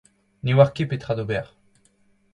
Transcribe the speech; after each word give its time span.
ne 0.43 0.51
oar 0.57 0.69
ket 0.75 0.89
petra 0.89 1.13
d'ober. 1.17 1.47